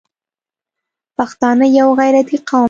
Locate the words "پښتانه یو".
1.17-1.89